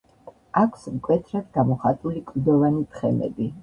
აქვს 0.61 0.87
მკვეთრად 0.95 1.47
გამოხატული 1.59 2.27
კლდოვანი 2.35 2.87
თხემები. 2.93 3.55